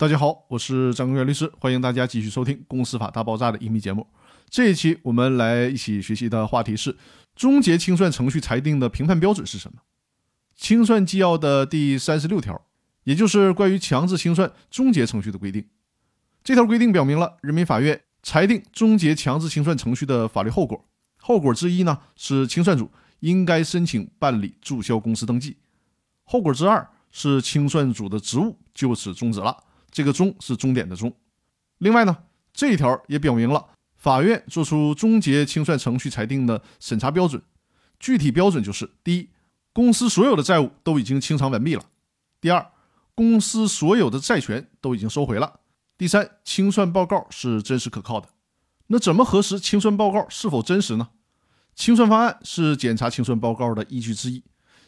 [0.00, 4.06] 大家好，我是张根元律师，欢迎大家继续收听《公司法大爆炸》的音频节目。
[4.48, 6.96] 这一期我们来一起学习的话题是：
[7.36, 9.82] 终结清算程序裁定的评判标准是什么？
[10.56, 12.62] 清算纪要的第三十六条，
[13.04, 15.66] 也就是关于强制清算终结程序的规定。
[16.42, 20.82] 这条规定表明了人民法院裁定终结强制清算程序的法律后果。
[21.18, 25.56] 后果之一呢，是清算组应该申请办理注销公司登记；
[26.24, 29.64] 后果之二是清算组的职务就此终止了。
[29.90, 31.14] 这个“终”是终点的“终”。
[31.78, 32.16] 另外呢，
[32.52, 37.42] 这一条也表明了法院作出终结清算程序裁定的审查标准。
[37.98, 39.30] 具体标准就是：第一，
[39.72, 41.82] 公司所有的债务都已经清偿完毕了；
[42.40, 42.70] 第二，
[43.14, 45.60] 公司所有的债权都已经收回了；
[45.98, 48.28] 第三，清算报告是真实可靠的。
[48.86, 51.10] 那怎么核实清算报告是否真实呢？
[51.74, 54.42] 清算方案是检查清算报告的依据之一。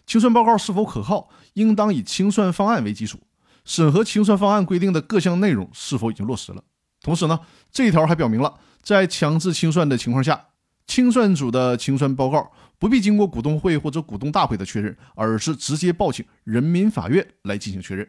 [0.07, 3.21] 清算报告是否可靠，应当以清算方案为基础。
[3.65, 6.63] 审核清算方案规定的各项内容是否已经落实了。
[7.01, 10.49] 同时呢，这一条还表明了，在强制清算的情况下，
[10.87, 18.09] 清算组的清算报告不必经过股东会或者股东大会的确认，而是直接报请人民法院来进行确认。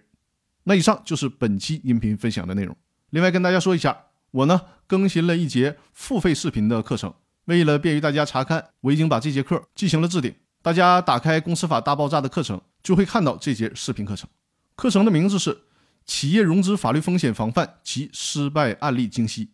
[0.64, 2.76] 那以上就是本期音频分享的内容。
[3.10, 3.98] 另外跟大家说一下，
[4.32, 7.14] 我呢更新了一节付费视频的课程，
[7.46, 10.34] 为了便于大家查看，我已经把这节课进行了置顶。
[10.62, 14.30] 大家打开《公司法大爆炸》的课程，就会看到这节视频课程。
[14.76, 15.52] 课程的名字是
[16.06, 19.46] 《企业融资法律风险防范及失败案例精析》。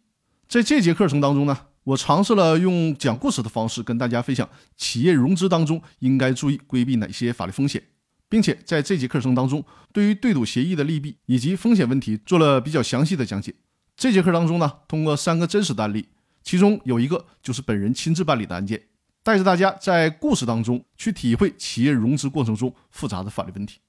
[0.47, 7.83] 在这节课程当中呢，我尝试了用讲故事的方式跟大家分享企业融资当中应该注意规避哪些法律风险，
[8.27, 13.53] 并且在这节课程当中，对于对赌协议的利弊以及风险问题做了比较详细的讲解。
[13.95, 16.07] 这节课当中呢，通过三个真实的案例，
[16.41, 18.81] 其中有一个就是本人亲自办理的案件，
[19.21, 23.79] 带着大家在故事当中去体会企业融资过程中复杂的法律问题。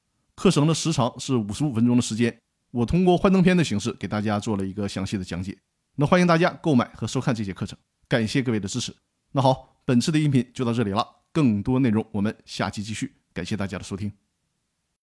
[0.40, 2.34] 课程的时长是五十五分钟的时间，
[2.70, 5.54] 我通过幻灯片的形式给大家做了一个详细的讲解。
[5.96, 8.90] 那欢迎大家购买和收看这节课程，感谢各位的支持。
[9.32, 14.10] 那好，本次的音频就到这里了，更多内容我们下期继续，感谢大家的收听。